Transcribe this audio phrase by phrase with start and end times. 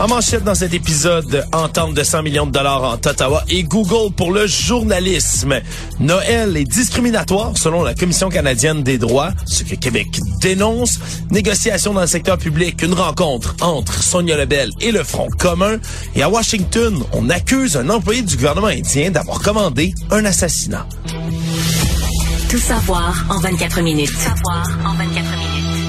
[0.00, 4.14] En manchette dans cet épisode, entente de 100 millions de dollars en Ottawa et Google
[4.14, 5.60] pour le journalisme.
[5.98, 10.08] Noël est discriminatoire selon la Commission canadienne des droits, ce que Québec
[10.40, 10.98] dénonce.
[11.30, 15.76] Négociation dans le secteur public, une rencontre entre Sonia Lebel et le Front commun.
[16.14, 20.86] Et à Washington, on accuse un employé du gouvernement indien d'avoir commandé un assassinat.
[22.48, 24.10] Tout savoir en 24 minutes.
[24.10, 25.79] Tout savoir en 24 minutes.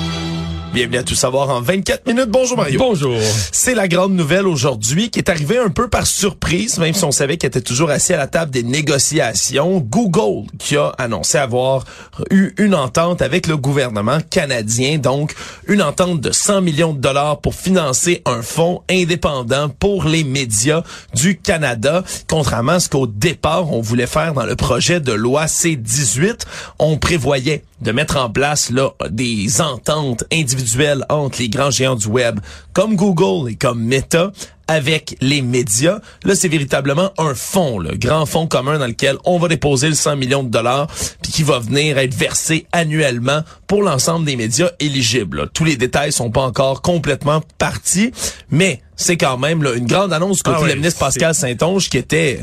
[0.74, 2.30] Bienvenue à Tout savoir en 24 minutes.
[2.30, 2.80] Bonjour Mario.
[2.80, 3.20] Bonjour.
[3.52, 7.12] C'est la grande nouvelle aujourd'hui qui est arrivée un peu par surprise, même si on
[7.12, 9.80] savait qu'elle était toujours assis à la table des négociations.
[9.82, 11.84] Google qui a annoncé avoir
[12.30, 15.36] eu une entente avec le gouvernement canadien, donc
[15.68, 20.84] une entente de 100 millions de dollars pour financer un fonds indépendant pour les médias
[21.14, 25.48] du Canada, contrairement à ce qu'au départ on voulait faire dans le projet de loi
[25.48, 26.44] C-18.
[26.80, 32.08] On prévoyait de mettre en place là des ententes individuelles entre les grands géants du
[32.08, 32.40] web
[32.74, 34.32] comme Google et comme Meta
[34.68, 36.00] avec les médias.
[36.24, 39.96] Là, c'est véritablement un fonds, le grand fonds commun dans lequel on va déposer le
[39.96, 40.88] 100 millions de dollars
[41.22, 45.42] puis qui va venir être versé annuellement pour l'ensemble des médias éligibles.
[45.42, 45.48] Là.
[45.54, 48.14] Tous les détails sont pas encore complètement partis,
[48.50, 51.90] mais c'est quand même là, une grande annonce côté Ah ouais, le ministre Pascal Saint-Onge
[51.90, 52.40] qui était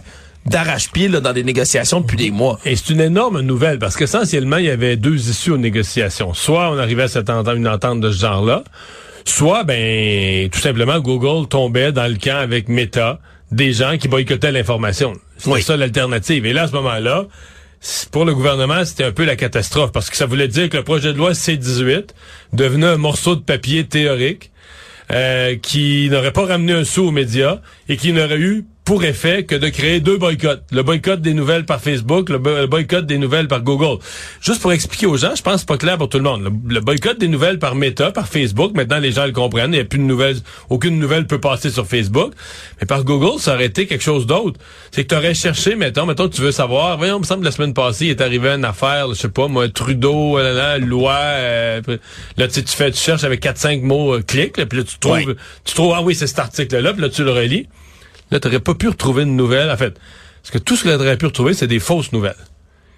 [0.50, 2.58] d'arrache-pied dans des négociations depuis des mois.
[2.64, 6.34] Et c'est une énorme nouvelle parce qu'essentiellement, il y avait deux issues aux négociations.
[6.34, 8.64] Soit on arrivait à cette entente, une entente de ce genre-là,
[9.24, 14.52] soit, ben, tout simplement, Google tombait dans le camp avec Meta, des gens qui boycottaient
[14.52, 15.14] l'information.
[15.36, 15.62] C'était Oui.
[15.62, 16.44] ça l'alternative.
[16.46, 17.26] Et là, à ce moment-là,
[18.10, 20.82] pour le gouvernement, c'était un peu la catastrophe parce que ça voulait dire que le
[20.82, 22.08] projet de loi C-18
[22.52, 24.50] devenait un morceau de papier théorique
[25.12, 29.44] euh, qui n'aurait pas ramené un sou aux médias et qui n'aurait eu pour effet
[29.44, 30.62] que de créer deux boycotts.
[30.72, 33.98] Le boycott des nouvelles par Facebook, le, bo- le boycott des nouvelles par Google.
[34.40, 36.42] Juste pour expliquer aux gens, je pense que pas clair pour tout le monde.
[36.42, 39.76] Le, le boycott des nouvelles par Meta, par Facebook, maintenant les gens le comprennent, il
[39.76, 40.38] n'y a plus de nouvelles,
[40.70, 42.32] aucune nouvelle peut passer sur Facebook.
[42.80, 44.58] Mais par Google, ça aurait été quelque chose d'autre.
[44.90, 47.44] C'est que tu aurais cherché, mettons, mettons, tu veux savoir, voyons, il me semble que
[47.46, 50.78] la semaine passée, il est arrivé une affaire, je sais pas, moi, Trudeau, là, là,
[50.78, 51.82] loi, euh,
[52.38, 54.84] là, tu sais, tu fais, tu cherches avec 4-5 mots, euh, clic, là, puis là,
[54.84, 55.34] tu trouves,
[55.66, 57.66] tu trouves, ah oui, c'est cet article-là, puis là, tu le relis.
[58.30, 59.94] Là, t'aurais pas pu retrouver une nouvelle, en fait.
[60.42, 62.36] Parce que tout ce que t'aurais pu retrouver, c'est des fausses nouvelles.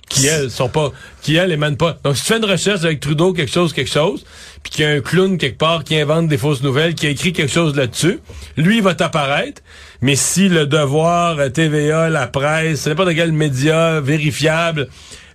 [0.09, 0.91] Qui, elles, sont pas,
[1.23, 1.97] qui, elles, émanent pas.
[2.03, 4.25] Donc, si tu fais une recherche avec Trudeau, quelque chose, quelque chose,
[4.65, 7.11] puis qu'il y a un clown quelque part qui invente des fausses nouvelles, qui a
[7.11, 8.19] écrit quelque chose là-dessus,
[8.57, 9.63] lui, il va t'apparaître.
[10.01, 14.89] Mais si le devoir, euh, TVA, la presse, n'importe quel média vérifiable,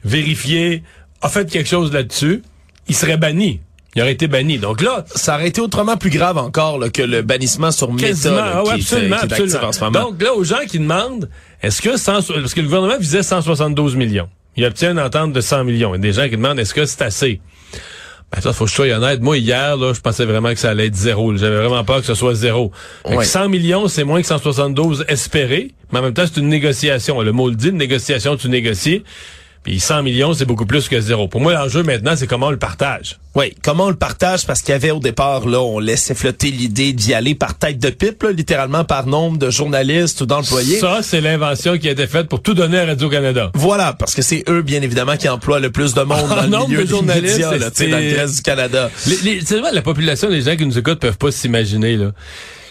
[0.04, 0.84] vérifié,
[1.22, 2.44] a fait quelque chose là-dessus,
[2.90, 3.62] il serait banni.
[3.96, 4.58] Il aurait été banni.
[4.58, 8.08] Donc là, Ça aurait été autrement plus grave encore là, que le bannissement sur Meta
[8.08, 9.68] Quasiment, là, ah ouais, qui, est, absolument, qui est actif absolument.
[9.68, 10.00] en ce moment.
[10.02, 11.30] Donc là, aux gens qui demandent,
[11.64, 14.28] est-ce que 100 parce que le gouvernement visait 172 millions.
[14.58, 15.94] Il obtient une entente de 100 millions.
[15.94, 17.42] Il y a des gens qui demandent, est-ce que c'est assez?
[18.34, 19.22] Ben ça, faut que je sois honnête.
[19.22, 21.36] Moi, hier, là, je pensais vraiment que ça allait être zéro.
[21.38, 22.72] J'avais vraiment peur que ce soit zéro.
[23.06, 23.26] Fait que Ouais.
[23.26, 25.72] 100 millions, c'est moins que 172 espérés.
[25.92, 27.22] Mais en même temps, c'est une négociation.
[27.22, 29.04] Le mot le dit, une négociation, tu négocies.
[29.66, 31.28] Puis 100 millions, c'est beaucoup plus que zéro.
[31.28, 33.18] Pour moi, l'enjeu maintenant, c'est comment on le partage.
[33.34, 34.46] Oui, comment on le partage?
[34.46, 37.80] Parce qu'il y avait au départ là, on laissait flotter l'idée d'y aller par tête
[37.80, 40.78] de pipe, là, littéralement par nombre de journalistes ou d'employés.
[40.78, 43.50] Ça, c'est l'invention qui a été faite pour tout donner à Radio-Canada.
[43.56, 46.48] Voilà, parce que c'est eux, bien évidemment, qui emploient le plus de monde dans le
[46.48, 48.92] Nombre milieu de des journalistes, médias, là, dans le reste du Canada.
[49.08, 52.12] Les, les, c'est vrai, la population, les gens qui nous écoutent peuvent pas s'imaginer, là.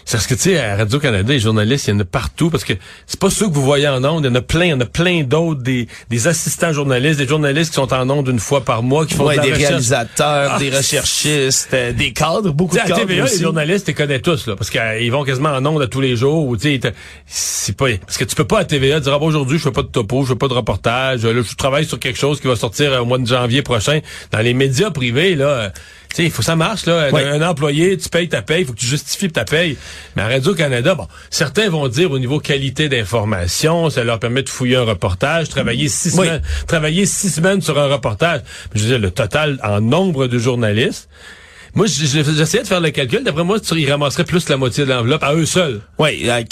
[0.07, 2.63] C'est parce que, tu sais, à Radio-Canada, les journalistes, il y en a partout, parce
[2.65, 2.75] que
[3.07, 4.73] c'est pas ceux que vous voyez en ondes, il y en a plein, il y
[4.75, 8.39] en a plein d'autres, des, des assistants journalistes, des journalistes qui sont en ondes une
[8.39, 9.69] fois par mois, qui font Ouais, de la des recherche.
[9.71, 13.37] réalisateurs, Ah, des recherchistes, euh, des cadres, beaucoup de sais, à cadres TVA, aussi.
[13.39, 16.17] les journalistes, ils connaissent tous, là, parce qu'ils vont quasiment en ondes à tous les
[16.17, 16.93] jours, ou tu sais,
[17.27, 19.73] c'est pas, parce que tu peux pas à TVA dire, ah, bon, aujourd'hui, je fais
[19.73, 22.47] pas de topo, je fais pas de reportage, là, je travaille sur quelque chose qui
[22.47, 24.01] va sortir euh, au mois de janvier prochain.
[24.33, 25.69] Dans les médias privés, là, euh,
[26.17, 27.09] sais, il faut que ça marche, là.
[27.13, 29.77] Un, un employé, tu payes ta paye, il faut que tu justifies ta paye.
[30.17, 34.49] Mais à Radio-Canada, bon, certains vont dire au niveau qualité d'information, ça leur permet de
[34.49, 36.27] fouiller un reportage, travailler six Oui.
[36.27, 38.41] semaines, travailler six semaines sur un reportage.
[38.75, 41.09] Je veux dire, le total en nombre de journalistes,
[41.75, 43.23] moi, j'essayais de faire le calcul.
[43.25, 45.81] D'après moi, tu- ils ramasseraient plus la moitié de l'enveloppe à eux seuls.
[45.99, 46.43] Oui, euh,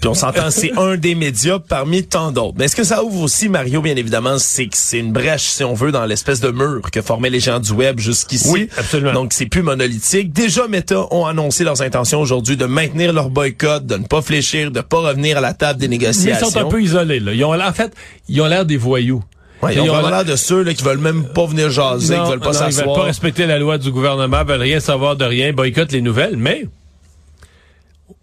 [0.00, 2.54] puis on s'entend, c'est un des médias parmi tant d'autres.
[2.58, 5.64] Mais ce que ça ouvre aussi, Mario, bien évidemment, c'est que c'est une brèche, si
[5.64, 8.48] on veut, dans l'espèce de mur que formaient les gens du web jusqu'ici.
[8.50, 9.12] Oui, absolument.
[9.12, 10.32] Donc, c'est plus monolithique.
[10.32, 14.70] Déjà, Meta ont annoncé leurs intentions aujourd'hui de maintenir leur boycott, de ne pas fléchir,
[14.70, 16.50] de pas revenir à la table des Mais ils négociations.
[16.50, 17.20] sont un peu isolés.
[17.20, 17.32] Là.
[17.34, 17.92] Ils ont l'air, en fait,
[18.28, 19.22] ils ont l'air des voyous.
[19.62, 22.14] Ouais, ils ont vraiment la- l'air de ceux là, qui veulent même pas venir jaser,
[22.14, 22.94] qui veulent pas non, ils veulent s'asseoir.
[22.96, 26.66] pas respecter la loi du gouvernement, veulent rien savoir de rien, boycottent les nouvelles, mais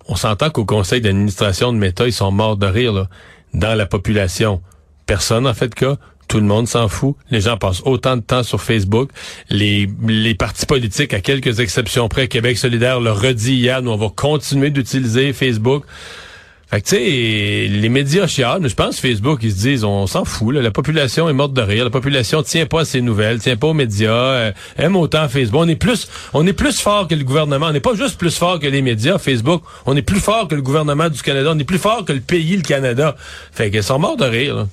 [0.07, 3.07] on s'entend qu'au conseil d'administration de Meta, ils sont morts de rire là.
[3.53, 4.61] dans la population.
[5.05, 5.95] Personne en fait cas.
[6.27, 7.15] Tout le monde s'en fout.
[7.31, 9.09] Les gens passent autant de temps sur Facebook.
[9.49, 13.95] Les, les partis politiques, à quelques exceptions près, Québec solidaire le redit hier, nous on
[13.95, 15.85] va continuer d'utiliser Facebook.
[16.69, 20.25] Fait que tu sais, les médias chialent, je pense Facebook, ils se disent, on s'en
[20.25, 23.39] fout, là, la population est morte de rire, la population tient pas à ses nouvelles,
[23.39, 25.61] tient pas aux médias, euh, aime autant Facebook.
[25.63, 27.67] On est plus, on est plus fort que le gouvernement.
[27.67, 29.63] On n'est pas juste plus fort que les médias, Facebook.
[29.85, 31.53] On est plus fort que le gouvernement du Canada.
[31.55, 33.15] On est plus fort que le pays, le Canada.
[33.53, 34.55] Fait qu'ils sont morts de rire.
[34.55, 34.67] là.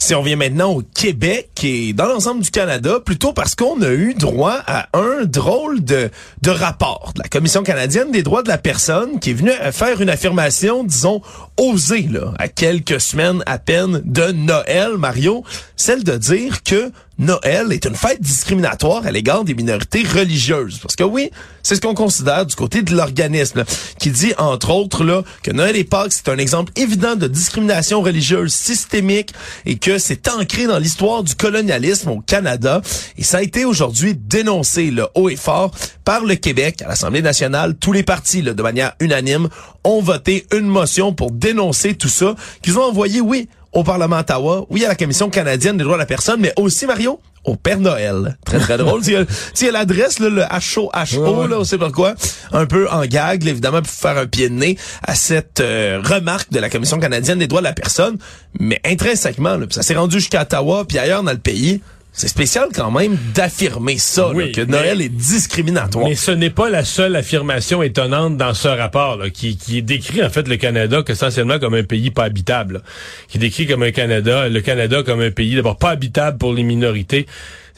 [0.00, 3.90] Si on vient maintenant au Québec et dans l'ensemble du Canada, plutôt parce qu'on a
[3.90, 6.10] eu droit à un drôle de,
[6.46, 10.08] rapport de la Commission canadienne des droits de la personne qui est venue faire une
[10.08, 11.20] affirmation, disons,
[11.56, 15.42] osée, là, à quelques semaines à peine de Noël, Mario,
[15.76, 20.78] celle de dire que Noël est une fête discriminatoire à l'égard des minorités religieuses.
[20.78, 21.30] Parce que oui,
[21.64, 23.64] c'est ce qu'on considère du côté de l'organisme,
[23.98, 28.02] qui dit, entre autres, là, que Noël et Pâques, c'est un exemple évident de discrimination
[28.02, 29.32] religieuse systémique
[29.66, 32.80] et que c'est ancré dans l'histoire du colonialisme au Canada.
[33.16, 35.72] Et ça a été aujourd'hui dénoncé, là, haut et fort,
[36.04, 37.74] par le Québec à l'Assemblée nationale.
[37.74, 39.48] Tous les partis, là, de manière unanime,
[39.82, 44.66] ont voté une motion pour dénoncer tout ça, qu'ils ont envoyé, oui, au Parlement Ottawa,
[44.70, 47.78] oui, à la Commission canadienne des droits de la personne, mais aussi, Mario, au Père
[47.78, 48.36] Noël.
[48.44, 49.02] Très, très drôle.
[49.02, 49.14] Tu
[49.54, 52.14] sais, l'adresse, là, le HO, HO, là, on sait pas quoi,
[52.52, 56.00] un peu en gag, là, évidemment, pour faire un pied de nez à cette euh,
[56.02, 58.18] remarque de la Commission canadienne des droits de la personne.
[58.58, 61.80] Mais intrinsèquement, là, ça s'est rendu jusqu'à Ottawa, puis ailleurs dans le pays,
[62.18, 66.04] c'est spécial quand même d'affirmer ça, Oui, là, que mais- Noël est discriminatoire.
[66.04, 70.24] Mais ce n'est pas la seule affirmation étonnante dans ce rapport là, qui, qui décrit
[70.24, 72.80] en fait le Canada essentiellement comme un pays pas habitable, là.
[73.28, 76.64] qui décrit comme un Canada, le Canada comme un pays d'abord pas habitable pour les
[76.64, 77.26] minorités.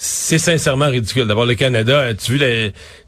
[0.02, 1.26] C'est sincèrement ridicule.
[1.26, 2.46] D'abord, le Canada, tu vois,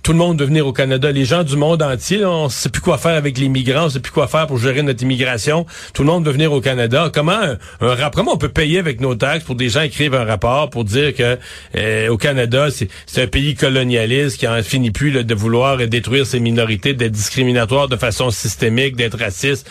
[0.03, 1.11] tout le monde venir au Canada?
[1.11, 4.01] Les gens du monde entier, on sait plus quoi faire avec les migrants, on sait
[4.01, 5.65] plus quoi faire pour gérer notre immigration.
[5.95, 7.11] Tout le monde veut venir au Canada.
[7.11, 10.15] Comment un, un rap- comment on peut payer avec nos taxes pour des gens écrivent
[10.15, 11.39] un rapport pour dire que
[11.77, 12.69] euh, au Canada,
[13.07, 17.89] c'est un pays colonialiste qui en finit plus de vouloir détruire ses minorités, d'être discriminatoire
[17.89, 19.67] de façon systémique, d'être raciste.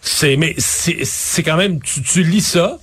[0.00, 2.78] C'est mais c'est quand même tu lis ça.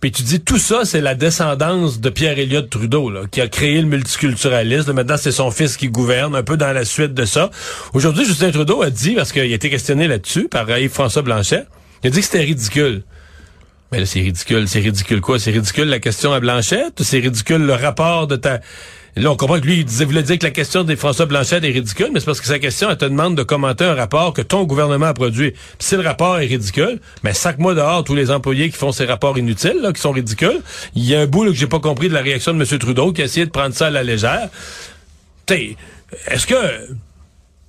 [0.00, 3.80] Puis tu dis tout ça, c'est la descendance de Pierre Elliott Trudeau, qui a créé
[3.82, 4.92] le multiculturalisme.
[4.94, 7.50] Maintenant, c'est son fils qui gouverne, un peu dans la suite de ça.
[7.92, 11.66] Aujourd'hui, Justin Trudeau a dit, parce qu'il a été questionné là-dessus par Yves-François Blanchet,
[12.02, 13.02] il a dit que c'était ridicule.
[13.92, 14.68] Mais là, c'est ridicule.
[14.68, 15.38] C'est ridicule quoi?
[15.38, 17.02] C'est ridicule la question à Blanchette?
[17.02, 18.60] C'est ridicule le rapport de ta...
[19.16, 21.64] Là, on comprend que lui, il disait, voulait dire que la question des François Blanchette
[21.64, 24.32] est ridicule, mais c'est parce que sa question, elle te demande de commenter un rapport
[24.32, 25.50] que ton gouvernement a produit.
[25.50, 29.04] Puis si le rapport est ridicule, mais sac-moi dehors tous les employés qui font ces
[29.04, 30.60] rapports inutiles, là, qui sont ridicules.
[30.94, 32.78] Il y a un bout là, que j'ai pas compris de la réaction de M.
[32.78, 34.48] Trudeau qui a essayé de prendre ça à la légère.
[35.46, 35.76] T'sais,
[36.28, 36.54] est-ce que...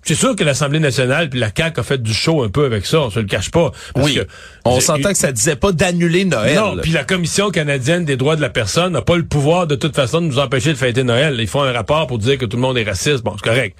[0.04, 2.86] C'est sûr que l'Assemblée nationale puis la CAQ a fait du show un peu avec
[2.86, 3.72] ça, on se le cache pas.
[3.94, 4.28] Parce oui, que-
[4.66, 6.56] on s'entend que ça disait pas d'annuler Noël.
[6.56, 9.76] non, puis la Commission canadienne des droits de la personne n'a pas le pouvoir de
[9.76, 11.38] toute façon de nous empêcher de fêter Noël.
[11.40, 13.24] Ils font un rapport pour dire que tout le monde est raciste.
[13.24, 13.78] Bon, c'est correct.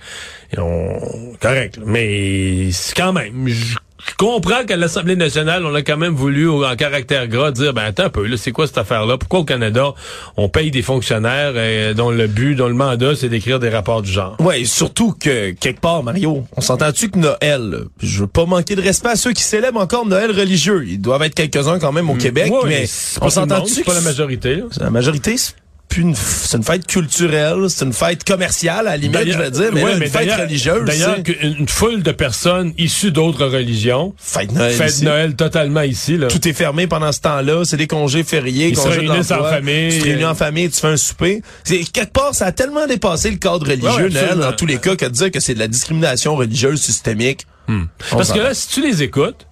[0.56, 1.34] Et on...
[1.40, 1.80] Correct.
[1.86, 3.48] Mais c'est quand même...
[3.48, 3.76] Je
[4.10, 7.84] je comprends qu'à l'Assemblée nationale, on a quand même voulu, en caractère gras, dire, ben
[7.84, 9.18] attends un peu, là, c'est quoi cette affaire-là?
[9.18, 9.94] Pourquoi au Canada,
[10.38, 14.02] on paye des fonctionnaires euh, dont le but, dont le mandat, c'est d'écrire des rapports
[14.02, 14.36] du genre?
[14.40, 18.82] Ouais, surtout que quelque part, Mario, on s'entend-tu que Noël, je veux pas manquer de
[18.82, 20.84] respect à ceux qui célèbrent encore Noël religieux.
[20.88, 22.54] Ils doivent être quelques-uns quand même au Québec, Mm.
[22.54, 24.56] Ouais, mais c'est on s'entend-tu C'est que pas la majorité.
[24.56, 24.64] là.
[24.80, 25.54] la majorité, c'est
[25.92, 29.38] plus une, f- c'est une fête culturelle, c'est une fête commerciale, à la limite, je
[29.38, 33.46] vais dire, mais, ouais, là, une fête religieuse, D'ailleurs, une foule de personnes issues d'autres
[33.46, 35.04] religions fête Noël fête ici.
[35.06, 36.18] Noël totalement ici.
[36.18, 36.28] Là.
[36.28, 39.44] Tout est fermé pendant ce temps-là, c'est des congés fériés, Ils se congés réunissent en
[39.44, 39.92] famille.
[39.94, 41.42] Tu te réunis en famille, tu fais un souper.
[41.64, 44.78] C'est quelque part, ça a tellement dépassé le cadre religieux, Ouais, Noël, dans tous les
[44.78, 47.46] cas, que de dire que c'est de la discrimination religieuse systémique.
[47.70, 49.46] on Parce que là, si tu les écoutes,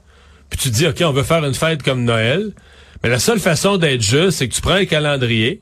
[0.49, 2.51] puis tu te dis, OK, on veut faire une fête comme Noël,
[3.03, 5.61] mais la seule façon d'être juste, c'est que tu prends un calendrier,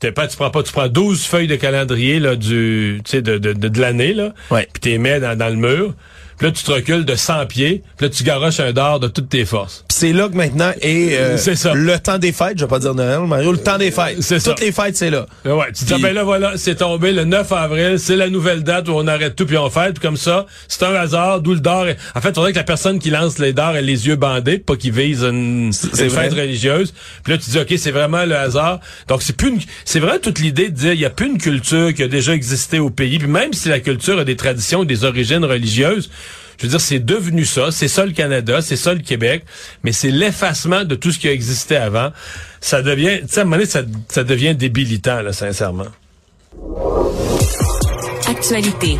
[0.00, 3.22] t'es pas, tu prends pas, tu prends 12 feuilles de calendrier là, du, tu sais,
[3.22, 4.68] de, de, de, de l'année, là, Ouais.
[4.72, 5.94] puis tu les mets dans, dans le mur,
[6.38, 9.08] puis là, tu te recules de 100 pieds, puis là, tu garoches un dard de
[9.08, 9.84] toutes tes forces.
[9.90, 11.74] C'est là que maintenant est euh, C'est ça.
[11.74, 14.22] le temps des fêtes, je vais pas dire Noël, Mario, le temps des fêtes.
[14.22, 14.50] C'est ça.
[14.50, 15.26] Toutes les fêtes, c'est là.
[15.44, 18.16] Là, ouais, tu te dis, ah, ben là, voilà, c'est tombé le 9 avril, c'est
[18.16, 20.94] la nouvelle date où on arrête tout puis on fête, puis comme ça, c'est un
[20.94, 21.88] hasard, d'où le dard.
[21.88, 24.16] est- En fait, il faudrait que la personne qui lance les dards ait les yeux
[24.16, 26.24] bandés, pas qu'il vise une, C'est une vrai.
[26.24, 26.94] fête religieuse.
[27.24, 28.80] Puis là, tu dis, OK, c'est vraiment le hasard.
[29.08, 31.38] Donc, c'est plus une, c'est vraiment toute l'idée de dire, il y a plus une
[31.38, 34.84] culture qui a déjà existé au pays, puis même si la culture a des traditions
[34.84, 36.10] des origines religieuses,
[36.58, 37.70] Je veux dire, c'est devenu ça.
[37.70, 39.44] C'est ça le Canada, c'est ça le Québec,
[39.84, 42.10] mais c'est l'effacement de tout ce qui a existé avant.
[42.60, 45.86] Ça devient, tu sais, à un moment donné, ça, devient débilitant, là, sincèrement.
[48.28, 48.98] Actualité.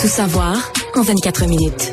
[0.00, 0.56] Tout savoir
[0.96, 1.92] en 24 minutes.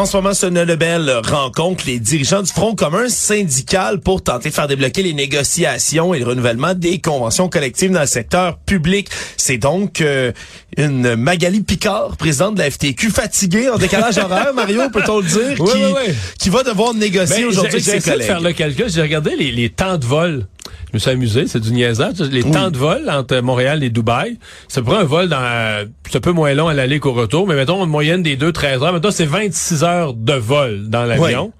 [0.00, 4.54] En ce moment, une belle rencontre les dirigeants du Front commun syndical pour tenter de
[4.54, 9.10] faire débloquer les négociations et le renouvellement des conventions collectives dans le secteur public.
[9.36, 10.32] C'est donc euh,
[10.78, 15.56] une Magali Picard, présidente de la FTQ, fatiguée en décalage horaire, Mario, peut-on le dire,
[15.60, 16.14] Oui, qui, oui, oui.
[16.38, 18.26] qui va devoir négocier Ben, aujourd'hui avec ses essayé de collègues.
[18.26, 18.86] faire le calcul.
[18.88, 20.46] J'ai regardé les, les temps de vol.
[20.88, 22.18] Je me suis amusé, c'est du niaisage.
[22.20, 26.20] Les temps de vol entre Montréal et Dubaï, ça prend un vol dans c'est un
[26.20, 28.92] peu moins long à l'aller qu'au retour, mais mettons une moyenne des 2-13 heures.
[28.92, 31.52] Mettons, c'est 26 heures de vol dans l'avion.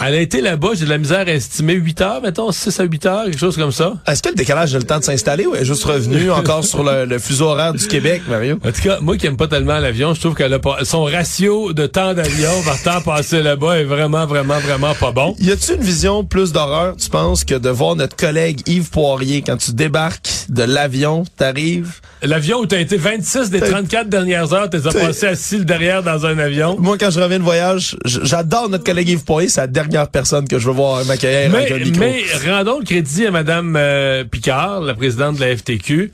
[0.00, 2.82] Elle a été là-bas, j'ai de la misère à estimer 8 heures, mettons, 6 à
[2.82, 3.94] 8 heures, quelque chose comme ça.
[4.08, 6.82] Est-ce que le décalage a le temps de s'installer ou est juste revenu encore sur
[6.82, 8.58] le, le fuseau horaire du Québec, Mario?
[8.64, 10.44] En tout cas, moi qui aime pas tellement l'avion, je trouve que
[10.82, 15.36] son ratio de temps d'avion par temps passé là-bas est vraiment, vraiment, vraiment pas bon.
[15.38, 19.42] Y a-tu une vision plus d'horreur, tu penses, que de voir notre collègue Yves Poirier
[19.42, 22.00] quand tu débarques de l'avion, t'arrives?
[22.24, 26.24] L'avion où t'as été 26 des 34 dernières heures, t'es passé assis le derrière dans
[26.24, 26.76] un avion.
[26.78, 30.48] Moi, quand je reviens de voyage, j'adore notre collègue Yves Poirier, c'est la dernière personne
[30.48, 32.00] que je veux voir m'accueillir avec un Mais, micro.
[32.00, 36.12] mais rendons le crédit à Madame euh, Picard, la présidente de la FTQ.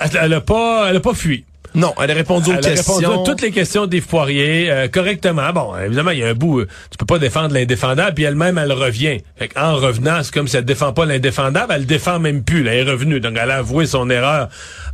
[0.00, 1.44] Elle, elle a pas, elle a pas fui.
[1.74, 2.94] Non, elle a répondu aux Elle a questions.
[2.96, 5.52] répondu à toutes les questions d'Yves Poirier euh, correctement.
[5.52, 8.58] Bon, évidemment, il y a un bout, euh, tu peux pas défendre l'indéfendable, puis elle-même,
[8.58, 9.18] elle revient.
[9.36, 12.62] Fait en revenant, c'est comme si elle défend pas l'indéfendable, elle défend même plus.
[12.62, 13.20] Là, elle est revenue.
[13.20, 14.48] Donc, elle a avoué son erreur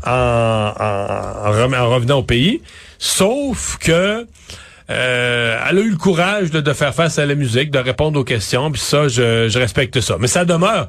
[0.07, 0.73] en,
[1.91, 2.63] revenant au pays.
[2.99, 4.27] Sauf que
[4.91, 8.19] euh, elle a eu le courage de, de faire face à la musique, de répondre
[8.19, 10.17] aux questions, puis ça, je, je respecte ça.
[10.19, 10.89] Mais ça demeure.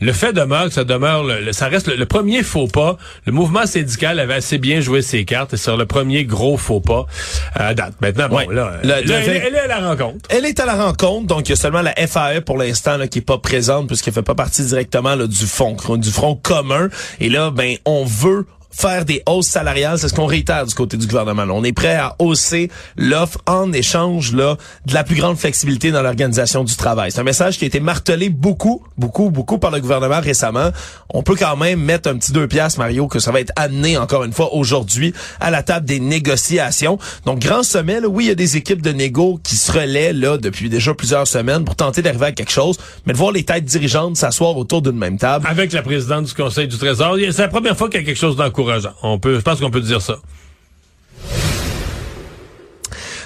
[0.00, 2.96] Le fait demeure que ça demeure, le, le- ça reste le, le premier faux pas.
[3.26, 6.80] Le mouvement syndical avait assez bien joué ses cartes et sur le premier gros faux
[6.80, 7.06] pas
[7.54, 7.94] à date.
[8.00, 8.46] Maintenant, bon, Ouais.
[8.54, 10.18] là, Le- là, le elle, est à la rencontre.
[10.28, 13.18] Elle est à la rencontre, donc il y a seulement la FAE pour l'instant qui
[13.18, 16.88] est pas présente puisqu'elle fait pas partie directement là, du front du front commun.
[17.20, 18.46] Et là, ben on veut
[18.78, 21.42] faire des hausses salariales, c'est ce qu'on réitère du côté du gouvernement.
[21.50, 24.56] On est prêt à hausser l'offre en échange là
[24.86, 27.10] de la plus grande flexibilité dans l'organisation du travail.
[27.10, 30.70] C'est un message qui a été martelé beaucoup, beaucoup, beaucoup par le gouvernement récemment.
[31.12, 33.98] On peut quand même mettre un petit deux piastres, Mario, que ça va être amené
[33.98, 36.98] encore une fois aujourd'hui à la table des négociations.
[37.26, 40.12] Donc grand sommet, là, oui, il y a des équipes de négo qui se relaient
[40.12, 43.42] là depuis déjà plusieurs semaines pour tenter d'arriver à quelque chose, mais de voir les
[43.42, 45.44] têtes dirigeantes s'asseoir autour d'une même table.
[45.48, 48.16] Avec la présidente du Conseil du Trésor, c'est la première fois qu'il y a quelque
[48.16, 48.67] chose d'encourageant.
[49.02, 50.18] On peut, je pense qu'on peut dire ça.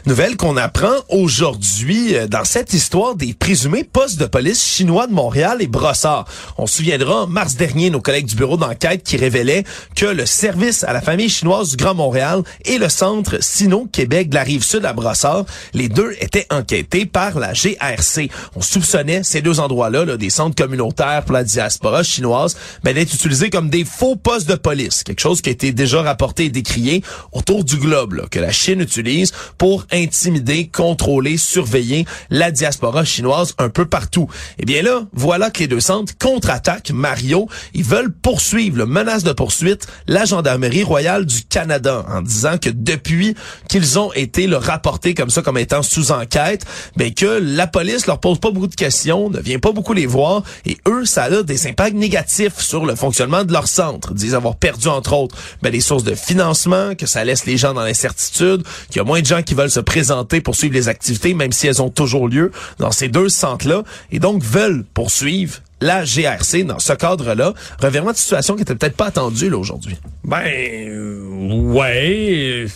[0.05, 5.13] Nouvelle qu'on apprend aujourd'hui euh, dans cette histoire des présumés postes de police chinois de
[5.13, 6.25] Montréal et Brossard.
[6.59, 9.63] On se souviendra en mars dernier nos collègues du bureau d'enquête qui révélaient
[9.95, 14.35] que le service à la famille chinoise du Grand Montréal et le centre Sino-Québec de
[14.35, 18.29] la rive sud à Brossard, les deux étaient enquêtés par la GRC.
[18.57, 23.51] On soupçonnait ces deux endroits-là, là, des centres communautaires pour la diaspora chinoise, d'être utilisés
[23.51, 25.05] comme des faux postes de police.
[25.05, 28.51] Quelque chose qui a été déjà rapporté et décrié autour du globe, là, que la
[28.51, 34.29] Chine utilise pour intimider, contrôler, surveiller la diaspora chinoise un peu partout.
[34.59, 37.49] Eh bien là, voilà que les deux centres contre-attaquent Mario.
[37.75, 42.71] Ils veulent poursuivre, le menace de poursuite, la Gendarmerie royale du Canada en disant que
[42.71, 43.35] depuis
[43.69, 46.65] qu'ils ont été le rapportés comme ça, comme étant sous enquête,
[46.97, 50.07] ben que la police leur pose pas beaucoup de questions, ne vient pas beaucoup les
[50.07, 54.09] voir et eux, ça a des impacts négatifs sur le fonctionnement de leur centre.
[54.13, 57.57] Ils disent avoir perdu, entre autres, ben, des sources de financement, que ça laisse les
[57.57, 60.75] gens dans l'incertitude, qu'il y a moins de gens qui veulent se présenter pour suivre
[60.75, 64.85] les activités, même si elles ont toujours lieu dans ces deux centres-là, et donc veulent
[64.95, 67.55] poursuivre la GRC dans ce cadre-là.
[67.81, 69.97] Revirement de situation qui était peut-être pas attendu là aujourd'hui.
[70.25, 71.21] Ben, euh,
[71.51, 72.67] ouais.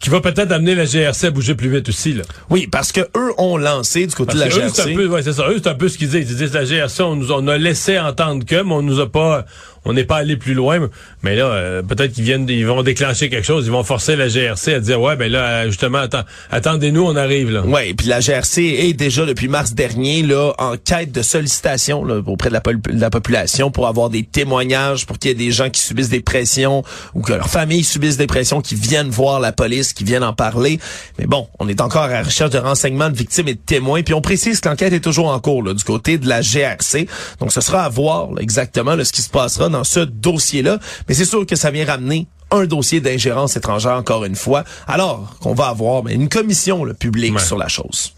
[0.00, 2.24] Qui va peut-être amener la GRC à bouger plus vite aussi, là.
[2.50, 4.94] Oui, parce que eux ont lancé du côté Parce de la eux, c'est un GRC.
[4.96, 5.48] peu, ouais, c'est ça.
[5.48, 6.30] Eux, c'est un peu ce qu'ils disent.
[6.30, 9.10] Ils disent la GRC, on nous on a laissé entendre que, mais on nous a
[9.10, 9.46] pas,
[9.84, 10.88] on n'est pas allé plus loin.
[11.22, 13.66] Mais là, euh, peut-être qu'ils viennent, ils vont déclencher quelque chose.
[13.66, 17.16] Ils vont forcer la GRC à dire, ouais, ben là, euh, justement, attends, attendez-nous, on
[17.16, 17.62] arrive là.
[17.62, 22.48] Ouais, puis la GRC est déjà depuis mars dernier là en quête de sollicitation auprès
[22.48, 26.08] de la, population pour avoir des témoignages, pour qu'il y ait des gens qui subissent
[26.08, 26.82] des pressions
[27.14, 30.32] ou que leurs familles subissent des pressions, qui viennent voir la police, qui viennent en
[30.32, 30.78] parler.
[31.18, 34.02] Mais bon, on est encore à la recherche de renseignements de victimes et de témoins.
[34.02, 37.06] Puis on précise que l'enquête est toujours en cours du côté de la GRC.
[37.40, 40.78] Donc ce sera à voir exactement ce qui se passera dans ce dossier-là.
[41.08, 45.36] Mais c'est sûr que ça vient ramener un dossier d'ingérence étrangère encore une fois, alors
[45.40, 47.42] qu'on va avoir mais, une commission là, publique Ouais.
[47.42, 48.14] sur la chose.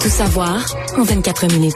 [0.00, 0.64] Tout savoir
[0.96, 1.74] en 24 minutes.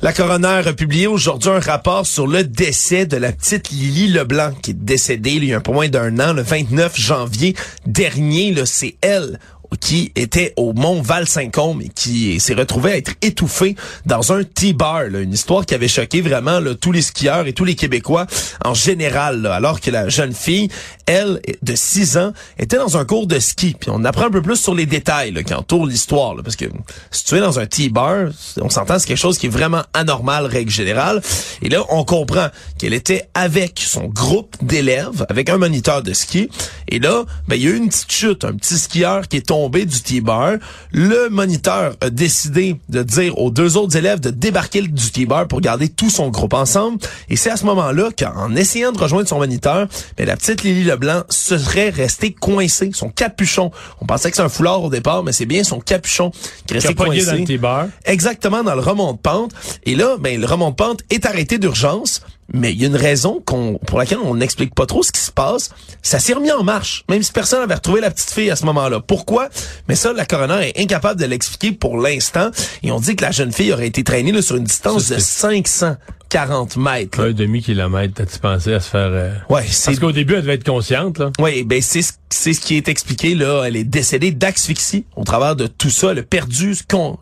[0.00, 4.50] La coroner a publié aujourd'hui un rapport sur le décès de la petite Lily Leblanc
[4.60, 7.54] qui est décédée il y a un peu moins d'un an, le 29 janvier
[7.86, 8.52] dernier.
[8.64, 9.38] C'est elle
[9.80, 13.76] qui était au mont Val-Saint-Côme et qui s'est retrouvé à être étouffé
[14.06, 15.04] dans un T-bar.
[15.04, 18.26] Une histoire qui avait choqué vraiment là, tous les skieurs et tous les Québécois
[18.64, 19.46] en général.
[19.46, 20.68] alors que la jeune fille,
[21.06, 23.74] elle, de 6 ans, était dans un cours de ski.
[23.78, 26.34] Puis on apprend un peu plus sur les détails là, qui entourent l'histoire.
[26.42, 26.66] Parce que
[27.10, 28.28] si tu es dans un T-bar,
[28.60, 31.22] on s'entend c'est quelque chose qui est vraiment anormal, règle générale.
[31.62, 32.48] Et là, on comprend
[32.78, 36.48] qu'elle était avec son groupe d'élèves, avec un moniteur de ski.
[36.88, 39.46] Et là, ben, il y a eu une petite chute, un petit skieur qui est
[39.46, 40.54] tombé du T-bar.
[40.92, 45.60] Le moniteur a décidé de dire aux deux autres élèves de débarquer du T-bar pour
[45.60, 46.98] garder tout son groupe ensemble.
[47.28, 49.88] Et c'est à ce moment-là qu'en essayant de rejoindre son moniteur,
[50.18, 53.70] mais la petite Lily Leblanc serait restée coincée, son capuchon.
[54.00, 56.32] On pensait que c'est un foulard au départ, mais c'est bien son capuchon
[56.66, 57.24] qui restait coincé.
[57.24, 57.90] dans le.
[58.04, 59.52] Exactement, dans le remont de pente.
[59.84, 62.22] Et là, ben, le remont de pente est arrêté d'urgence.
[62.52, 65.20] Mais il y a une raison qu'on, pour laquelle on n'explique pas trop ce qui
[65.20, 65.70] se passe.
[66.02, 68.64] Ça s'est remis en marche, même si personne n'avait retrouvé la petite fille à ce
[68.66, 69.00] moment-là.
[69.00, 69.48] Pourquoi?
[69.88, 72.50] Mais ça, la coroner est incapable de l'expliquer pour l'instant.
[72.82, 75.18] Et on dit que la jeune fille aurait été traînée là, sur une distance de
[75.18, 75.96] 500
[76.32, 77.20] 40 mètres.
[77.20, 79.10] Un demi-kilomètre, t'as-tu pensé à se faire...
[79.12, 79.34] Euh...
[79.50, 79.90] Ouais, c'est...
[79.90, 81.30] Parce qu'au début, elle devait être consciente, là.
[81.38, 82.00] Oui, ben c'est
[82.32, 83.64] c'est ce qui est expliqué, là.
[83.66, 86.12] Elle est décédée d'asphyxie au travers de tout ça.
[86.12, 86.74] Elle a perdu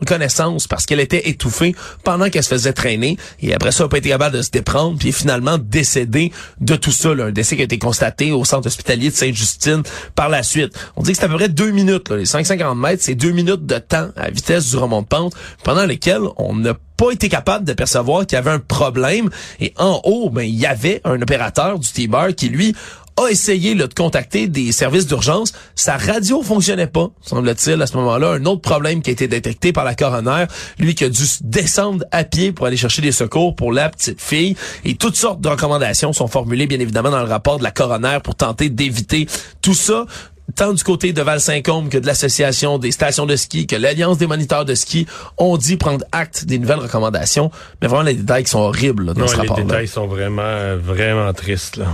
[0.07, 3.17] connaissance parce qu'elle était étouffée pendant qu'elle se faisait traîner.
[3.41, 4.97] Et après ça, elle n'a pas été capable de se déprendre.
[4.97, 7.25] Puis est finalement décédée de tout ça, là.
[7.25, 9.83] Un décès qui a été constaté au centre hospitalier de Sainte-Justine
[10.15, 10.73] par la suite.
[10.95, 12.17] On dit que c'est à peu près deux minutes, là.
[12.17, 15.85] Les 550 mètres, c'est deux minutes de temps à vitesse du remont de pente pendant
[15.85, 19.31] lesquelles on n'a pas été capable de percevoir qu'il y avait un problème.
[19.59, 22.75] Et en haut, ben, il y avait un opérateur du T-Bar qui, lui,
[23.17, 25.51] a essayé de contacter des services d'urgence.
[25.73, 28.33] Sa radio fonctionnait pas, semble-t-il, à ce moment-là.
[28.33, 30.45] Un autre problème qui a été détecté par la coroner,
[30.77, 34.21] lui qui a dû descendre à pied pour aller chercher des secours pour la petite
[34.21, 34.55] fille.
[34.85, 38.19] Et toutes sortes de recommandations sont formulées, bien évidemment, dans le rapport de la coroner
[38.23, 39.27] pour tenter d'éviter
[39.63, 40.05] tout ça
[40.55, 44.27] tant du côté de Val-Saint-Côme que de l'association des stations de ski, que l'Alliance des
[44.27, 45.07] moniteurs de ski
[45.37, 47.51] ont dit prendre acte des nouvelles recommandations.
[47.81, 49.63] Mais vraiment, les détails sont horribles là, dans ce rapport-là.
[49.63, 51.77] Les détails sont vraiment, vraiment tristes.
[51.77, 51.87] Là.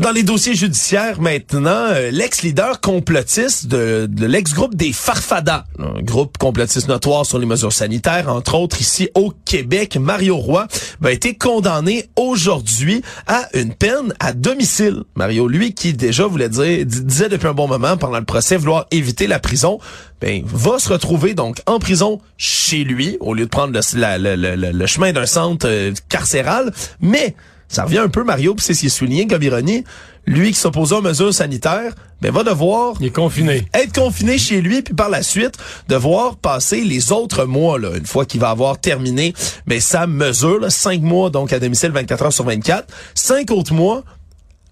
[0.00, 6.88] Dans les dossiers judiciaires maintenant, euh, l'ex-leader complotiste de, l'ex-groupe des Farfadas, un groupe complotiste
[6.88, 10.66] notoire sur les mesures sanitaires, entre autres ici au Québec, Mario Roy,
[11.04, 15.02] a été condamné aujourd'hui à une peine à domicile.
[15.16, 18.86] Mario, lui qui déjà voulait dire, disait depuis un bon moment pendant le procès vouloir
[18.90, 19.80] éviter la prison,
[20.22, 24.86] ben, va se retrouver donc en prison chez lui au lieu de prendre le, le
[24.86, 27.36] chemin d'un centre euh, carcéral, mais
[27.70, 29.84] ça revient un peu, Mario, puis c'est ce qui est souligné comme ironie.
[30.26, 32.94] Lui qui s'oppose aux mesures sanitaires, ben, va devoir...
[33.00, 33.64] Il est confiné.
[33.72, 35.54] Être confiné chez lui, puis par la suite,
[35.88, 39.34] devoir passer les autres mois, là, une fois qu'il va avoir terminé
[39.68, 44.02] ben, sa mesure, cinq mois donc à domicile 24 heures sur 24, cinq autres mois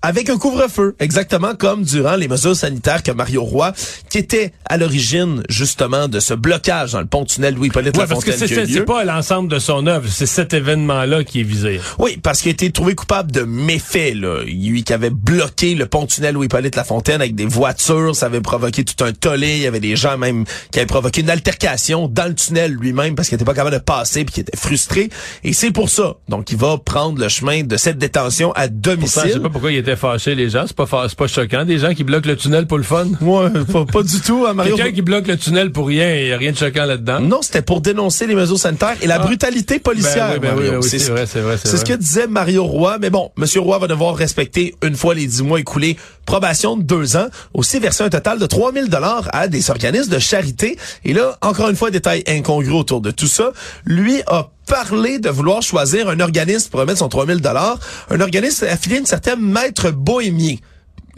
[0.03, 3.73] avec un couvre-feu, exactement comme durant les mesures sanitaires que Mario Roy,
[4.09, 8.33] qui était à l'origine justement de ce blocage dans le pont-tunnel Louis-Hippolyte ouais, parce que
[8.33, 11.81] c'est pas l'ensemble de son œuvre, c'est cet événement-là qui est visé.
[11.99, 14.43] Oui, parce qu'il a été trouvé coupable de méfaits, là.
[14.45, 19.05] Lui qui avait bloqué le pont-tunnel Louis-Hippolyte Lafontaine avec des voitures, ça avait provoqué tout
[19.05, 22.35] un tollé, il y avait des gens même qui avaient provoqué une altercation dans le
[22.35, 25.11] tunnel lui-même parce qu'il était pas capable de passer puis qu'il était frustré.
[25.45, 26.17] Et c'est pour ça.
[26.29, 29.23] Donc, il va prendre le chemin de cette détention à domicile.
[29.27, 31.65] je sais pas pourquoi il était fâché les gens, c'est pas c'est pas choquant.
[31.65, 33.07] Des gens qui bloquent le tunnel pour le fun.
[33.21, 33.51] Ouais,
[33.93, 34.47] pas, du tout.
[34.47, 34.77] Hein, Mario.
[34.77, 37.21] Quelqu'un qui bloque le tunnel pour rien, il y a rien de choquant là-dedans.
[37.21, 39.19] Non, c'était pour dénoncer les mesures sanitaires et la ah.
[39.19, 40.39] brutalité policière.
[40.41, 41.57] Ben, oui, ben oui, c'est vrai, c'est vrai.
[41.63, 42.99] C'est ce que disait Mario Roy.
[43.01, 45.97] Mais bon, Monsieur Roy va devoir respecter une fois les dix mois écoulés
[46.29, 50.19] probation de deux ans, aussi verser un total de 3000 dollars à des organismes de
[50.19, 50.77] charité.
[51.07, 53.53] Et là, encore une fois, détail incongru autour de tout ça.
[53.87, 57.79] Lui a parlé de vouloir choisir un organisme pour remettre son 3000 dollars,
[58.11, 60.57] un organisme affilié à une certaine maître bohémien.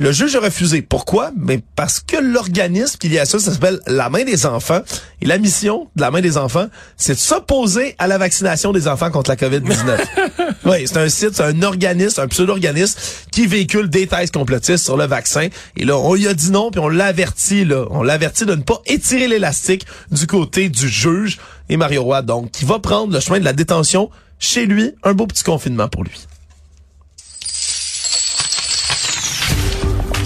[0.01, 0.81] Le juge a refusé.
[0.81, 1.31] Pourquoi?
[1.37, 4.81] Mais parce que l'organisme qu'il y a ça, ça s'appelle la main des enfants.
[5.21, 8.89] Et la mission de la main des enfants, c'est de s'opposer à la vaccination des
[8.89, 9.99] enfants contre la COVID-19.
[10.65, 12.99] oui, c'est un site, c'est un organisme, un pseudo-organisme
[13.31, 15.49] qui véhicule des thèses complotistes sur le vaccin.
[15.77, 17.85] Et là, on lui a dit non, puis on l'a averti, là.
[17.91, 21.37] On l'a averti de ne pas étirer l'élastique du côté du juge.
[21.69, 24.09] Et Mario Roy, donc, qui va prendre le chemin de la détention
[24.39, 24.93] chez lui.
[25.03, 26.27] Un beau petit confinement pour lui.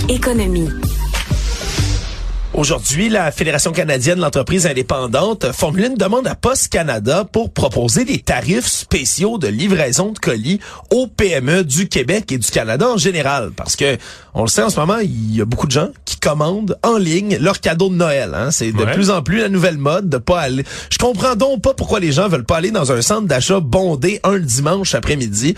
[0.09, 0.69] Économie.
[2.53, 8.05] Aujourd'hui, la Fédération canadienne de l'entreprise indépendante formule une demande à Post Canada pour proposer
[8.05, 10.61] des tarifs spéciaux de livraison de colis
[10.93, 13.51] aux PME du Québec et du Canada en général.
[13.57, 13.97] Parce que,
[14.35, 16.97] on le sait en ce moment, il y a beaucoup de gens qui commandent en
[16.97, 18.35] ligne leur cadeau de Noël.
[18.35, 18.51] Hein.
[18.53, 18.93] C'est de Ouais.
[18.93, 20.65] plus en plus la nouvelle mode de pas aller.
[20.91, 24.21] Je comprends donc pas pourquoi les gens veulent pas aller dans un centre d'achat bondé
[24.23, 25.57] un dimanche après-midi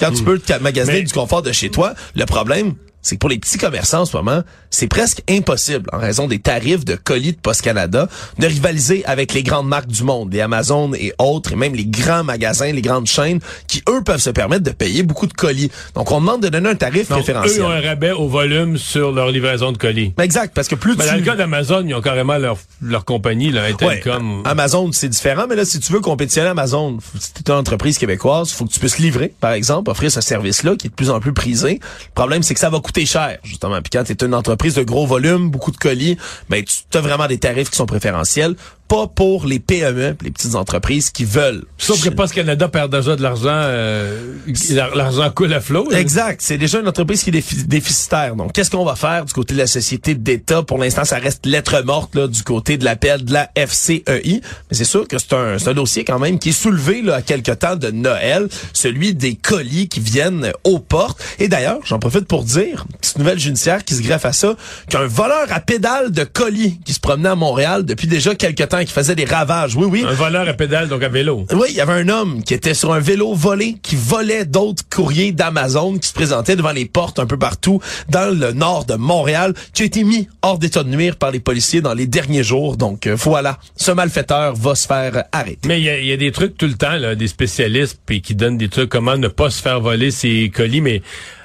[0.00, 1.94] quand tu peux te magasiner Mais- du confort de chez toi.
[2.16, 5.98] Le problème, c'est que pour les petits commerçants en ce moment, c'est presque impossible, en
[5.98, 10.02] raison des tarifs de colis de Post Canada, de rivaliser avec les grandes marques du
[10.04, 14.02] monde, les Amazon et autres, et même les grands magasins, les grandes chaînes, qui, eux,
[14.02, 15.70] peuvent se permettre de payer beaucoup de colis.
[15.94, 17.56] Donc, on demande de donner un tarif Donc, eux, préférentiel.
[17.58, 20.12] ils ont un rabais au volume sur leur livraison de colis.
[20.20, 21.10] Exact, parce que plus Mais tu...
[21.10, 24.42] dans le cas d'Amazon, ils ont carrément leur, leur compagnie, là, Ouais, Intelcom.
[24.44, 28.50] Amazon, c'est différent, mais là, si tu veux compétitionner Amazon, si t'es une entreprise québécoise,
[28.52, 31.20] faut que tu puisses livrer, par exemple, offrir ce service-là qui est de plus en
[31.20, 31.80] plus prisé.
[31.80, 33.80] Le problème, c'est que ça va coûter cher, justement.
[33.82, 36.16] Puis quand t'es une entreprise de gros volume, beaucoup de colis,
[36.48, 38.54] ben, tu as vraiment des tarifs qui sont préférentiels,
[38.92, 41.64] pas pour les PME, les petites entreprises qui veulent.
[41.78, 44.34] Sauf que Post Canada perd déjà de l'argent, euh,
[44.68, 45.88] l'ar- l'argent coule à flot.
[45.90, 45.98] là.
[45.98, 46.42] Exact.
[46.42, 48.36] C'est déjà une entreprise qui est défi- déficitaire.
[48.36, 50.62] Donc, qu'est-ce qu'on va faire du côté de la société d'État?
[50.62, 54.42] Pour l'instant, ça reste lettre morte là, du côté de l'appel de la FCEI.
[54.70, 57.22] Mais c'est sûr que c'est un, un dossier quand même qui est soulevé là, à
[57.22, 61.18] quelque temps de Noël, celui des colis qui viennent aux portes.
[61.38, 64.54] Et d'ailleurs, j'en profite pour dire, petite nouvelle judiciaire qui se greffe à ça,
[64.90, 68.81] qu'un voleur à pédale de colis qui se promenait à Montréal depuis déjà quelque temps,
[68.84, 69.76] qui faisait des ravages.
[69.76, 70.04] Oui, oui.
[70.06, 71.46] Un voleur à pédale, donc à vélo.
[71.52, 74.82] Oui, il y avait un homme qui était sur un vélo volé, qui volait d'autres
[74.88, 78.94] courriers d'Amazon, qui se présentait devant les portes un peu partout dans le nord de
[78.94, 82.44] Montréal, qui a été mis hors d'état de nuire par les policiers dans les derniers
[82.44, 82.76] jours.
[82.76, 85.68] Donc euh, voilà, ce malfaiteur va se faire arrêter.
[85.68, 88.00] Mais il y a, il y a des trucs tout le temps, là, des spécialistes
[88.04, 91.02] puis qui donnent des trucs comment ne pas se faire voler ses colis, mais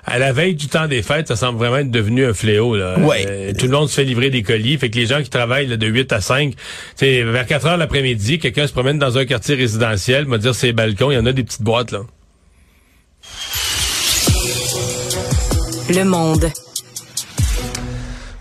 [0.08, 2.78] à la veille du temps des fêtes, ça semble vraiment être devenu un fléau.
[2.78, 2.98] Là.
[2.98, 3.26] Ouais.
[3.28, 4.78] Euh, tout le monde se fait livrer des colis.
[4.78, 6.54] Fait que les gens qui travaillent là, de 8 à 5,
[6.96, 10.72] c'est vers 4 heures l'après-midi, quelqu'un se promène dans un quartier résidentiel, va dire ses
[10.72, 12.00] balcons, il y en a des petites boîtes là.
[15.90, 16.50] Le monde.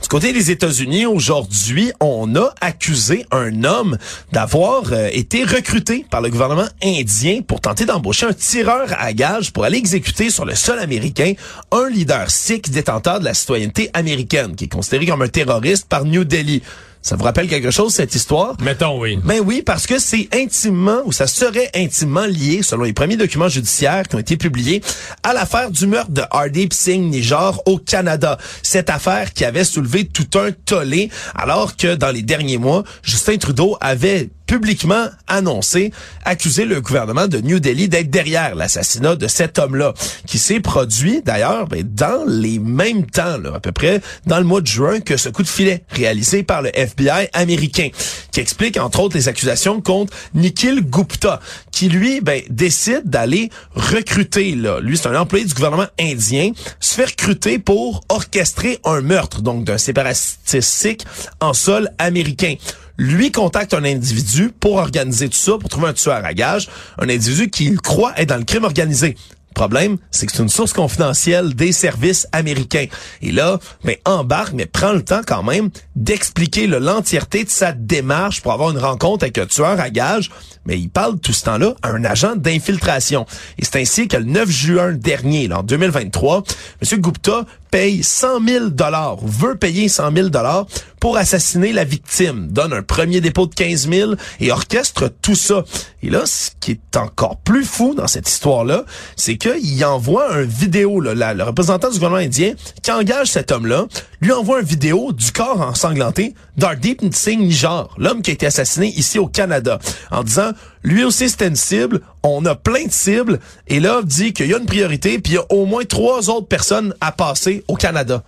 [0.07, 3.99] Du côté des États-Unis, aujourd'hui, on a accusé un homme
[4.31, 9.53] d'avoir euh, été recruté par le gouvernement indien pour tenter d'embaucher un tireur à gages
[9.53, 11.33] pour aller exécuter sur le sol américain
[11.73, 16.05] un leader sikh détenteur de la citoyenneté américaine, qui est considéré comme un terroriste par
[16.05, 16.63] New Delhi.
[17.07, 18.57] Ça vous rappelle quelque chose, cette histoire?
[18.61, 19.21] Mettons, oui.
[19.23, 23.49] Ben oui, parce que c'est intimement, ou ça serait intimement lié, selon les premiers documents
[23.49, 24.83] judiciaires qui ont été publiés,
[25.23, 28.39] à l'affaire du meurtre de Hardeep Singh Nijjar au Canada.
[28.65, 33.37] Cette affaire qui avait soulevé tout un tollé, alors que dans les derniers mois, Justin
[33.37, 35.93] Trudeau avait publiquement annoncé,
[36.25, 39.93] accusé le gouvernement de New Delhi d'être derrière l'assassinat de cet homme-là,
[40.27, 44.45] qui s'est produit d'ailleurs ben, dans les mêmes temps, là, à peu près dans le
[44.45, 46.96] mois de juin, que ce coup de filet réalisé par le FBI
[47.33, 47.89] américain,
[48.33, 51.41] qui explique entre autres les accusations contre Nikhil Gupta,
[51.73, 56.95] qui lui ben, décide d'aller recruter, là, lui c'est un employé du gouvernement indien, se
[56.95, 61.07] fait recruter pour orchestrer un meurtre, donc d'un séparatiste
[61.41, 62.55] en sol américain.
[62.99, 67.09] Lui contacte un individu pour organiser tout ça, pour trouver un tueur à gage, un
[67.09, 69.17] individu qu'il croit être dans le crime organisé.
[69.57, 72.89] Problème, c'est que c'est une source confidentielle des services américains.
[73.23, 78.43] Et là, ben, embarque, mais prend le temps quand même d'expliquer l'entièreté de sa démarche
[78.43, 80.31] pour avoir une rencontre avec un tueur à gage.
[80.67, 83.25] Mais il parle tout ce temps-là à un agent d'infiltration.
[83.59, 86.43] Et c'est ainsi que le 9 juin dernier, là, en 2023,
[86.83, 87.01] M.
[87.01, 90.67] Gupta paye 100 000 dollars, veut payer 100 000 dollars
[91.01, 95.65] pour assassiner la victime, donne un premier dépôt de 15 000 et orchestre tout ça.
[96.03, 100.43] Et là, ce qui est encore plus fou dans cette histoire-là, c'est qu'il envoie un
[100.43, 103.87] vidéo, là, le représentant du gouvernement indien qui engage cet homme-là,
[104.21, 108.89] lui envoie une vidéo du corps ensanglanté d'Ardeep Singh Nijjar, l'homme qui a été assassiné
[108.89, 109.79] ici au Canada,
[110.11, 110.51] en disant,
[110.83, 114.55] lui aussi c'était une cible, on a plein de cibles, et là, dit qu'il y
[114.55, 117.75] a une priorité, puis il y a au moins trois autres personnes à passer au
[117.75, 118.23] Canada.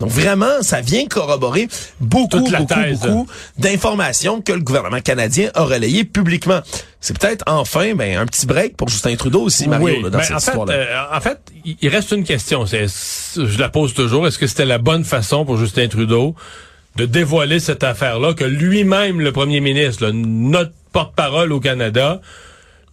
[0.00, 1.68] Donc vraiment, ça vient corroborer
[2.00, 3.00] beaucoup, beaucoup, thèse.
[3.00, 3.26] beaucoup
[3.58, 6.60] d'informations que le gouvernement canadien a relayées publiquement.
[7.00, 10.18] C'est peut-être enfin ben, un petit break pour Justin Trudeau aussi, Mario, Oui, là, dans
[10.18, 10.72] ben, cette en fait, histoire-là.
[10.74, 12.64] euh, en fait, il il reste une question.
[12.64, 14.28] C'est, je la pose toujours.
[14.28, 16.36] Est-ce que c'était la bonne façon pour Justin Trudeau
[16.96, 22.20] de dévoiler cette affaire-là que lui-même, le premier ministre, notre porte-parole au Canada,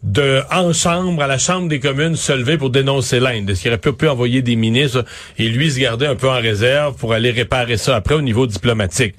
[0.04, 3.50] de en chambre, à la Chambre des communes, se lever pour dénoncer l'Inde.
[3.50, 5.04] Est-ce qu'il aurait pu, envoyer des ministres
[5.40, 8.46] et lui se garder un peu en réserve pour aller réparer ça après au niveau
[8.46, 9.16] diplomatique?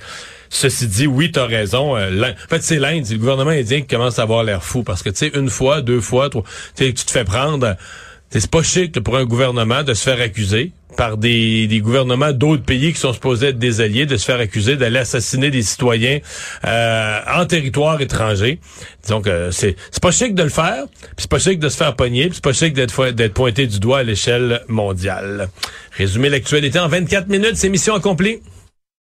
[0.48, 1.96] Ceci dit, oui, t'as raison.
[1.96, 4.84] euh, en fait, c'est l'Inde, c'est le gouvernement indien qui commence à avoir l'air fou
[4.84, 6.44] parce que, tu sais, une fois, deux fois, trois,
[6.76, 7.74] tu te fais prendre
[8.30, 12.92] C'est pas chic pour un gouvernement de se faire accuser par des, gouvernements d'autres pays
[12.92, 16.18] qui sont supposés être des alliés, de se faire accuser d'aller assassiner des citoyens
[16.64, 18.58] euh, en territoire étranger.
[19.02, 21.94] Disons que c'est pas chic de le faire, puis c'est pas chic de se faire
[21.94, 25.48] pogner, puis c'est pas chic d'être d'être pointé du doigt à l'échelle mondiale.
[25.92, 28.40] Résumer l'actualité en 24 minutes, c'est mission accomplie.